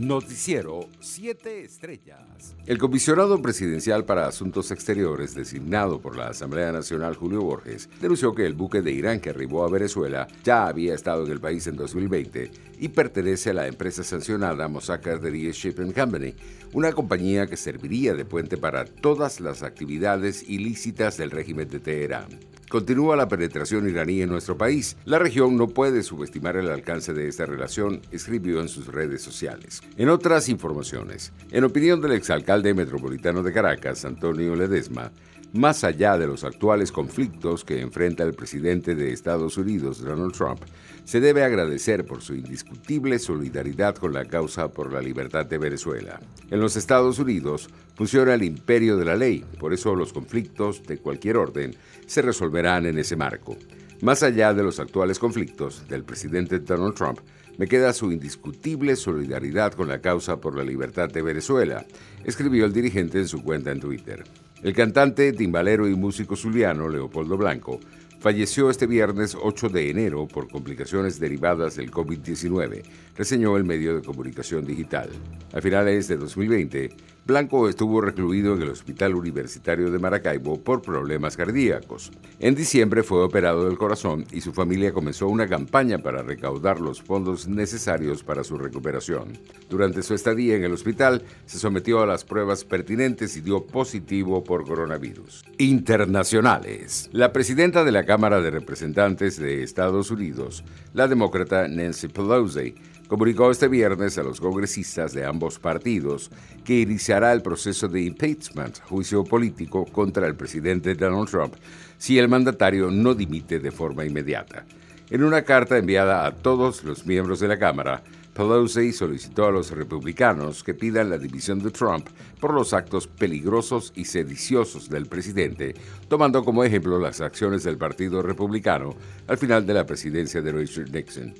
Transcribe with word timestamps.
Noticiero 0.00 0.88
7 1.00 1.60
Estrellas. 1.62 2.56
El 2.64 2.78
comisionado 2.78 3.42
presidencial 3.42 4.06
para 4.06 4.26
Asuntos 4.26 4.70
Exteriores, 4.70 5.34
designado 5.34 6.00
por 6.00 6.16
la 6.16 6.28
Asamblea 6.28 6.72
Nacional 6.72 7.16
Julio 7.16 7.42
Borges, 7.42 7.90
denunció 8.00 8.34
que 8.34 8.46
el 8.46 8.54
buque 8.54 8.80
de 8.80 8.92
Irán 8.92 9.20
que 9.20 9.28
arribó 9.28 9.62
a 9.62 9.68
Venezuela 9.68 10.26
ya 10.42 10.68
había 10.68 10.94
estado 10.94 11.26
en 11.26 11.32
el 11.32 11.40
país 11.40 11.66
en 11.66 11.76
2020 11.76 12.50
y 12.78 12.88
pertenece 12.88 13.50
a 13.50 13.54
la 13.54 13.66
empresa 13.66 14.02
sancionada 14.02 14.68
Mossack 14.68 15.02
Cardería 15.02 15.50
Shipping 15.52 15.92
Company, 15.92 16.34
una 16.72 16.92
compañía 16.92 17.46
que 17.46 17.58
serviría 17.58 18.14
de 18.14 18.24
puente 18.24 18.56
para 18.56 18.86
todas 18.86 19.38
las 19.38 19.62
actividades 19.62 20.48
ilícitas 20.48 21.18
del 21.18 21.30
régimen 21.30 21.68
de 21.68 21.78
Teherán. 21.78 22.40
Continúa 22.70 23.16
la 23.16 23.26
penetración 23.26 23.88
iraní 23.88 24.22
en 24.22 24.28
nuestro 24.28 24.56
país. 24.56 24.96
La 25.04 25.18
región 25.18 25.56
no 25.56 25.66
puede 25.66 26.04
subestimar 26.04 26.56
el 26.56 26.70
alcance 26.70 27.12
de 27.12 27.26
esta 27.26 27.44
relación, 27.44 28.00
escribió 28.12 28.60
en 28.60 28.68
sus 28.68 28.86
redes 28.86 29.22
sociales. 29.22 29.82
En 29.96 30.08
otras 30.08 30.48
informaciones, 30.48 31.32
en 31.50 31.64
opinión 31.64 32.00
del 32.00 32.12
exalcalde 32.12 32.72
metropolitano 32.72 33.42
de 33.42 33.52
Caracas, 33.52 34.04
Antonio 34.04 34.54
Ledesma, 34.54 35.10
más 35.52 35.82
allá 35.82 36.16
de 36.16 36.26
los 36.26 36.44
actuales 36.44 36.92
conflictos 36.92 37.64
que 37.64 37.80
enfrenta 37.80 38.22
el 38.22 38.34
presidente 38.34 38.94
de 38.94 39.12
Estados 39.12 39.56
Unidos, 39.56 40.00
Donald 40.00 40.32
Trump, 40.32 40.60
se 41.04 41.20
debe 41.20 41.42
agradecer 41.42 42.06
por 42.06 42.22
su 42.22 42.34
indiscutible 42.34 43.18
solidaridad 43.18 43.96
con 43.96 44.12
la 44.12 44.26
causa 44.26 44.68
por 44.68 44.92
la 44.92 45.00
libertad 45.00 45.46
de 45.46 45.58
Venezuela. 45.58 46.20
En 46.50 46.60
los 46.60 46.76
Estados 46.76 47.18
Unidos 47.18 47.68
funciona 47.96 48.34
el 48.34 48.44
imperio 48.44 48.96
de 48.96 49.04
la 49.04 49.16
ley, 49.16 49.44
por 49.58 49.72
eso 49.72 49.94
los 49.96 50.12
conflictos 50.12 50.84
de 50.84 50.98
cualquier 50.98 51.36
orden 51.36 51.74
se 52.06 52.22
resolverán 52.22 52.86
en 52.86 52.98
ese 52.98 53.16
marco. 53.16 53.56
Más 54.02 54.22
allá 54.22 54.54
de 54.54 54.62
los 54.62 54.78
actuales 54.78 55.18
conflictos 55.18 55.86
del 55.88 56.04
presidente 56.04 56.60
Donald 56.60 56.94
Trump, 56.94 57.18
me 57.58 57.66
queda 57.66 57.92
su 57.92 58.10
indiscutible 58.10 58.96
solidaridad 58.96 59.74
con 59.74 59.88
la 59.88 60.00
causa 60.00 60.40
por 60.40 60.56
la 60.56 60.64
libertad 60.64 61.10
de 61.10 61.20
Venezuela, 61.20 61.84
escribió 62.24 62.64
el 62.64 62.72
dirigente 62.72 63.18
en 63.18 63.28
su 63.28 63.42
cuenta 63.42 63.70
en 63.72 63.80
Twitter. 63.80 64.24
El 64.62 64.74
cantante, 64.74 65.32
timbalero 65.32 65.88
y 65.88 65.94
músico 65.94 66.36
zuliano 66.36 66.86
Leopoldo 66.86 67.38
Blanco 67.38 67.80
falleció 68.18 68.68
este 68.68 68.86
viernes 68.86 69.34
8 69.34 69.70
de 69.70 69.88
enero 69.88 70.28
por 70.28 70.50
complicaciones 70.50 71.18
derivadas 71.18 71.76
del 71.76 71.90
COVID-19, 71.90 72.82
reseñó 73.16 73.56
el 73.56 73.64
medio 73.64 73.96
de 73.96 74.02
comunicación 74.02 74.66
digital. 74.66 75.08
A 75.54 75.62
finales 75.62 76.08
de 76.08 76.18
2020, 76.18 76.90
Blanco 77.26 77.68
estuvo 77.68 78.00
recluido 78.00 78.54
en 78.54 78.62
el 78.62 78.70
Hospital 78.70 79.14
Universitario 79.14 79.90
de 79.90 79.98
Maracaibo 79.98 80.58
por 80.60 80.80
problemas 80.80 81.36
cardíacos. 81.36 82.10
En 82.38 82.54
diciembre 82.54 83.02
fue 83.02 83.22
operado 83.22 83.66
del 83.66 83.78
corazón 83.78 84.24
y 84.32 84.40
su 84.40 84.52
familia 84.52 84.92
comenzó 84.92 85.28
una 85.28 85.46
campaña 85.46 85.98
para 85.98 86.22
recaudar 86.22 86.80
los 86.80 87.02
fondos 87.02 87.46
necesarios 87.46 88.24
para 88.24 88.42
su 88.42 88.56
recuperación. 88.56 89.38
Durante 89.68 90.02
su 90.02 90.14
estadía 90.14 90.56
en 90.56 90.64
el 90.64 90.72
hospital, 90.72 91.22
se 91.44 91.58
sometió 91.58 92.00
a 92.00 92.06
las 92.06 92.24
pruebas 92.24 92.64
pertinentes 92.64 93.36
y 93.36 93.42
dio 93.42 93.66
positivo 93.66 94.42
por 94.42 94.64
coronavirus. 94.64 95.44
Internacionales. 95.58 97.10
La 97.12 97.32
presidenta 97.32 97.84
de 97.84 97.92
la 97.92 98.04
Cámara 98.04 98.40
de 98.40 98.50
Representantes 98.50 99.38
de 99.38 99.62
Estados 99.62 100.10
Unidos, 100.10 100.64
la 100.94 101.06
demócrata 101.06 101.68
Nancy 101.68 102.08
Pelosi, 102.08 102.74
comunicó 103.10 103.50
este 103.50 103.66
viernes 103.66 104.18
a 104.18 104.22
los 104.22 104.40
congresistas 104.40 105.12
de 105.12 105.24
ambos 105.24 105.58
partidos 105.58 106.30
que 106.64 106.82
iniciará 106.82 107.32
el 107.32 107.42
proceso 107.42 107.88
de 107.88 108.02
impeachment, 108.02 108.78
juicio 108.82 109.24
político 109.24 109.84
contra 109.84 110.28
el 110.28 110.36
presidente 110.36 110.94
Donald 110.94 111.28
Trump, 111.28 111.54
si 111.98 112.20
el 112.20 112.28
mandatario 112.28 112.88
no 112.88 113.12
dimite 113.12 113.58
de 113.58 113.72
forma 113.72 114.04
inmediata. 114.04 114.64
En 115.10 115.24
una 115.24 115.42
carta 115.42 115.76
enviada 115.76 116.24
a 116.24 116.36
todos 116.36 116.84
los 116.84 117.04
miembros 117.04 117.40
de 117.40 117.48
la 117.48 117.58
Cámara, 117.58 118.00
Pelosi 118.32 118.92
solicitó 118.92 119.46
a 119.46 119.50
los 119.50 119.72
republicanos 119.72 120.62
que 120.62 120.72
pidan 120.72 121.10
la 121.10 121.18
división 121.18 121.58
de 121.58 121.72
Trump 121.72 122.06
por 122.38 122.54
los 122.54 122.72
actos 122.72 123.08
peligrosos 123.08 123.92
y 123.96 124.04
sediciosos 124.04 124.88
del 124.88 125.06
presidente, 125.06 125.74
tomando 126.06 126.44
como 126.44 126.62
ejemplo 126.62 127.00
las 127.00 127.20
acciones 127.20 127.64
del 127.64 127.76
Partido 127.76 128.22
Republicano 128.22 128.94
al 129.26 129.36
final 129.36 129.66
de 129.66 129.74
la 129.74 129.84
presidencia 129.84 130.40
de 130.40 130.52
Richard 130.52 130.92
Nixon. 130.92 131.34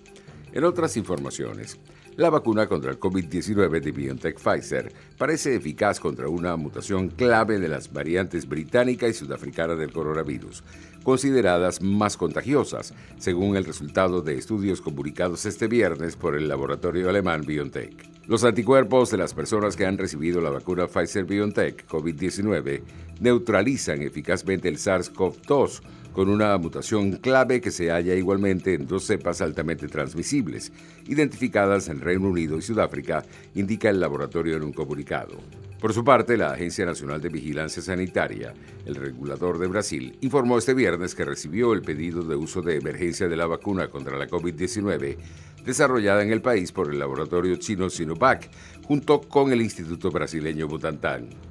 En 0.53 0.65
otras 0.65 0.97
informaciones, 0.97 1.79
la 2.17 2.29
vacuna 2.29 2.67
contra 2.67 2.91
el 2.91 2.99
COVID-19 2.99 3.81
de 3.81 3.93
BioNTech 3.93 4.39
Pfizer 4.39 4.93
parece 5.17 5.55
eficaz 5.55 6.01
contra 6.01 6.29
una 6.29 6.57
mutación 6.57 7.09
clave 7.09 7.61
de 7.61 7.69
las 7.69 7.93
variantes 7.93 8.49
británica 8.49 9.07
y 9.07 9.15
sudafricana 9.15 9.77
del 9.77 9.93
coronavirus, 9.93 10.65
consideradas 11.05 11.81
más 11.81 12.17
contagiosas, 12.17 12.95
según 13.17 13.57
el 13.57 13.65
resultado 13.65 14.23
de 14.23 14.37
estudios 14.37 14.81
comunicados 14.81 15.47
este 15.47 15.69
viernes 15.69 16.17
por 16.17 16.37
el 16.37 16.49
laboratorio 16.49 17.09
alemán 17.09 17.43
BioNTech. 17.47 18.11
Los 18.27 18.45
anticuerpos 18.45 19.11
de 19.11 19.19
las 19.19 19.33
personas 19.33 19.77
que 19.77 19.87
han 19.87 19.99
recibido 19.99 20.41
la 20.41 20.51
vacuna 20.51 20.89
Pfizer 20.89 21.25
BioNTech 21.25 21.87
COVID-19 21.89 22.83
neutralizan 23.21 24.03
eficazmente 24.03 24.69
el 24.69 24.79
SARS-CoV-2 24.79 25.81
con 26.13 26.29
una 26.29 26.57
mutación 26.59 27.13
clave 27.13 27.61
que 27.61 27.71
se 27.71 27.91
halla 27.91 28.15
igualmente 28.15 28.75
en 28.75 28.87
dos 28.87 29.05
cepas 29.05 29.41
altamente 29.41 29.89
transmisibles, 29.89 30.73
identificadas 31.07 31.89
en 31.89 32.01
Reino 32.01 32.29
Unido 32.29 32.59
y 32.59 32.63
Sudáfrica, 32.63 33.25
indica 33.55 33.91
el 33.91 34.01
laboratorio 34.01 34.57
en 34.57 34.65
un 34.65 34.73
comunicado. 34.73 35.39
Por 35.81 35.95
su 35.95 36.05
parte, 36.05 36.37
la 36.37 36.53
Agencia 36.53 36.85
Nacional 36.85 37.23
de 37.23 37.31
Vigilancia 37.31 37.83
Sanitaria, 37.83 38.53
el 38.85 38.97
regulador 38.97 39.59
de 39.59 39.67
Brasil, 39.67 40.17
informó 40.21 40.59
este 40.59 40.75
viernes 40.75 41.15
que 41.15 41.25
recibió 41.25 41.73
el 41.73 41.81
pedido 41.81 42.23
de 42.23 42.37
uso 42.37 42.61
de 42.61 42.77
emergencia 42.77 43.29
de 43.29 43.37
la 43.37 43.47
vacuna 43.47 43.89
contra 43.89 44.19
la 44.19 44.29
COVID-19 44.29 45.17
desarrollada 45.65 46.23
en 46.23 46.33
el 46.33 46.43
país 46.43 46.73
por 46.73 46.91
el 46.91 46.99
laboratorio 46.99 47.57
chino 47.57 47.89
Sinovac, 47.89 48.51
junto 48.85 49.21
con 49.23 49.53
el 49.53 49.63
Instituto 49.63 50.11
Brasileño 50.11 50.69
Butantan. 50.69 51.50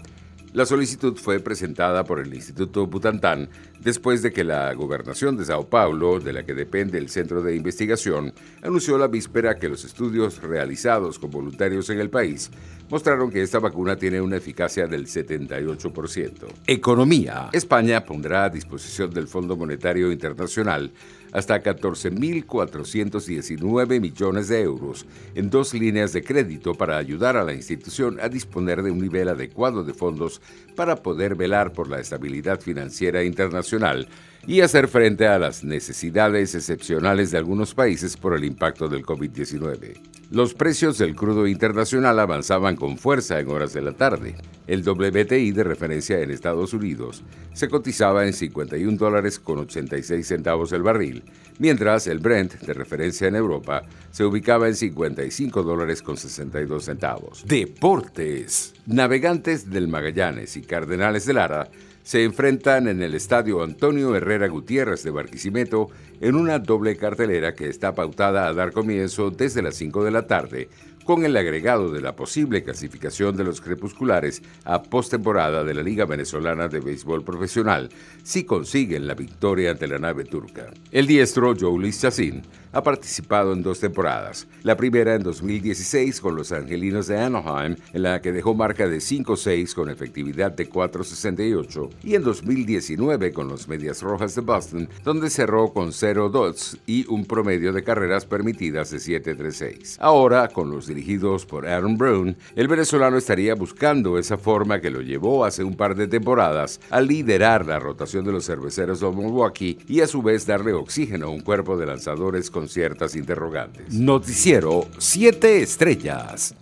La 0.51 0.65
solicitud 0.65 1.15
fue 1.15 1.39
presentada 1.39 2.03
por 2.03 2.19
el 2.19 2.33
Instituto 2.33 2.87
Butantan 2.87 3.49
después 3.81 4.23
de 4.23 4.31
que 4.31 4.43
la 4.43 4.73
gobernación 4.73 5.37
de 5.37 5.45
Sao 5.45 5.69
Paulo, 5.69 6.19
de 6.19 6.33
la 6.33 6.43
que 6.43 6.55
depende 6.55 6.97
el 6.97 7.09
centro 7.09 7.43
de 7.43 7.55
investigación, 7.55 8.33
anunció 8.63 8.97
la 8.97 9.07
víspera 9.07 9.59
que 9.59 9.69
los 9.69 9.85
estudios 9.85 10.41
realizados 10.41 11.19
con 11.19 11.29
voluntarios 11.29 11.91
en 11.91 11.99
el 11.99 12.09
país 12.09 12.49
mostraron 12.89 13.29
que 13.29 13.43
esta 13.43 13.59
vacuna 13.59 13.95
tiene 13.95 14.19
una 14.19 14.37
eficacia 14.37 14.87
del 14.87 15.05
78%. 15.05 16.31
Economía. 16.65 17.49
España 17.53 18.03
pondrá 18.03 18.45
a 18.45 18.49
disposición 18.49 19.11
del 19.11 19.27
Fondo 19.27 19.55
Monetario 19.55 20.11
Internacional 20.11 20.91
hasta 21.31 21.61
14.419 21.61 23.99
millones 23.99 24.47
de 24.47 24.61
euros 24.61 25.05
en 25.35 25.49
dos 25.49 25.73
líneas 25.73 26.13
de 26.13 26.23
crédito 26.23 26.73
para 26.73 26.97
ayudar 26.97 27.35
a 27.37 27.43
la 27.43 27.53
institución 27.53 28.19
a 28.21 28.29
disponer 28.29 28.83
de 28.83 28.91
un 28.91 28.99
nivel 28.99 29.29
adecuado 29.29 29.83
de 29.83 29.93
fondos 29.93 30.41
para 30.75 30.97
poder 30.97 31.35
velar 31.35 31.73
por 31.73 31.89
la 31.89 31.99
estabilidad 31.99 32.61
financiera 32.61 33.23
internacional 33.23 34.07
y 34.47 34.61
hacer 34.61 34.87
frente 34.87 35.27
a 35.27 35.37
las 35.37 35.63
necesidades 35.63 36.55
excepcionales 36.55 37.31
de 37.31 37.37
algunos 37.37 37.73
países 37.73 38.17
por 38.17 38.35
el 38.35 38.45
impacto 38.45 38.87
del 38.87 39.05
COVID-19. 39.05 40.18
Los 40.31 40.53
precios 40.53 40.99
del 40.99 41.15
crudo 41.15 41.47
internacional 41.47 42.19
avanzaban 42.19 42.75
con 42.75 42.99
fuerza 42.99 43.39
en 43.39 43.49
horas 43.49 43.73
de 43.73 43.81
la 43.81 43.93
tarde. 43.93 44.35
El 44.67 44.87
WTI 44.87 45.51
de 45.53 45.63
referencia 45.63 46.19
en 46.19 46.29
Estados 46.29 46.71
Unidos 46.75 47.23
se 47.53 47.67
cotizaba 47.67 48.27
en 48.27 48.33
51 48.33 48.95
dólares 48.95 49.39
con 49.39 49.57
86 49.57 50.27
centavos 50.27 50.71
el 50.71 50.83
barril, 50.83 51.23
mientras 51.57 52.05
el 52.05 52.19
Brent 52.19 52.59
de 52.59 52.73
referencia 52.75 53.27
en 53.27 53.37
Europa 53.37 53.81
se 54.11 54.23
ubicaba 54.23 54.67
en 54.67 54.75
55 54.75 55.63
dólares 55.63 56.03
con 56.03 56.15
62 56.15 56.85
centavos. 56.85 57.43
Deportes. 57.47 58.75
Navegantes 58.85 59.71
del 59.71 59.87
Magallanes 59.87 60.57
y 60.57 60.61
Cardenales 60.61 61.25
de 61.25 61.33
Lara 61.33 61.71
se 62.09 62.23
enfrentan 62.23 62.87
en 62.87 63.03
el 63.03 63.13
estadio 63.13 63.61
Antonio 63.61 64.15
Herrera 64.15 64.47
Gutiérrez 64.47 65.03
de 65.03 65.11
Barquisimeto 65.11 65.89
en 66.21 66.33
una 66.33 66.57
doble 66.57 66.97
cartelera 66.97 67.53
que 67.53 67.69
está 67.69 67.93
pautada 67.93 68.47
a 68.47 68.53
dar 68.55 68.71
comienzo 68.71 69.29
desde 69.29 69.61
las 69.61 69.75
5 69.75 70.03
de 70.03 70.09
la 70.09 70.18
tarde 70.27 70.69
con 71.09 71.25
el 71.25 71.35
agregado 71.37 71.91
de 71.91 72.01
la 72.01 72.15
posible 72.15 72.61
clasificación 72.61 73.35
de 73.35 73.43
los 73.43 73.61
crepusculares 73.61 74.43
a 74.63 74.83
postemporada 74.83 75.63
de 75.63 75.73
la 75.73 75.81
Liga 75.81 76.05
Venezolana 76.05 76.67
de 76.67 76.81
Béisbol 76.81 77.23
Profesional 77.23 77.89
si 78.21 78.43
consiguen 78.43 79.07
la 79.07 79.15
victoria 79.15 79.71
ante 79.71 79.87
la 79.87 79.97
nave 79.97 80.23
turca. 80.23 80.71
El 80.91 81.07
diestro 81.07 81.55
Luis 81.55 81.99
Chacín 81.99 82.43
ha 82.71 82.83
participado 82.83 83.53
en 83.53 83.63
dos 83.63 83.79
temporadas, 83.79 84.47
la 84.63 84.77
primera 84.77 85.15
en 85.15 85.23
2016 85.23 86.21
con 86.21 86.35
los 86.35 86.51
Angelinos 86.51 87.07
de 87.07 87.19
Anaheim, 87.19 87.75
en 87.93 88.03
la 88.03 88.21
que 88.21 88.31
dejó 88.31 88.53
marca 88.53 88.87
de 88.87 88.97
5-6 88.97 89.73
con 89.73 89.89
efectividad 89.89 90.51
de 90.51 90.69
4.68, 90.69 91.89
y 92.03 92.15
en 92.15 92.23
2019 92.23 93.33
con 93.33 93.47
los 93.47 93.67
Medias 93.67 94.01
Rojas 94.01 94.35
de 94.35 94.41
Boston, 94.41 94.89
donde 95.03 95.29
cerró 95.29 95.73
con 95.73 95.91
0 95.91 96.29
dots 96.29 96.77
y 96.85 97.07
un 97.07 97.25
promedio 97.25 97.73
de 97.73 97.83
carreras 97.83 98.25
permitidas 98.25 98.91
de 98.91 98.97
7.36. 98.97 99.97
Ahora, 99.99 100.47
con 100.49 100.69
los 100.69 100.87
dirigidos 100.99 101.45
por 101.45 101.65
Aaron 101.65 101.97
Brown, 101.97 102.35
el 102.55 102.67
venezolano 102.67 103.17
estaría 103.17 103.55
buscando 103.55 104.17
esa 104.17 104.37
forma 104.37 104.81
que 104.81 104.89
lo 104.89 105.01
llevó 105.01 105.45
hace 105.45 105.63
un 105.63 105.75
par 105.75 105.95
de 105.95 106.07
temporadas 106.07 106.81
a 106.89 106.99
liderar 106.99 107.65
la 107.65 107.79
rotación 107.79 108.25
de 108.25 108.33
los 108.33 108.45
cerveceros 108.45 108.99
de 108.99 109.09
Milwaukee 109.09 109.79
y 109.87 110.01
a 110.01 110.07
su 110.07 110.21
vez 110.21 110.45
darle 110.45 110.73
oxígeno 110.73 111.27
a 111.27 111.29
un 111.29 111.39
cuerpo 111.39 111.77
de 111.77 111.85
lanzadores 111.85 112.51
con 112.51 112.67
ciertas 112.67 113.15
interrogantes. 113.15 113.93
Noticiero 113.93 114.87
7 114.97 115.61
Estrellas. 115.61 116.55